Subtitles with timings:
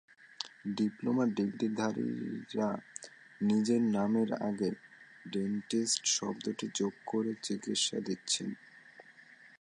[0.77, 2.69] Diploma ডিগ্রিধারীরা
[3.41, 4.69] নিজের নামের আগে
[5.25, 8.49] ডেন্টিস্ট শব্দটি যোগ করে চিকিৎসা দিচ্ছেন।